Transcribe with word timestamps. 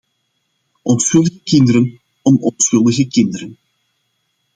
Onschuldige 0.91 1.41
kinderen 1.49 1.99
om 2.21 2.35
onschuldige 2.41 3.07
kinderen. 3.07 3.57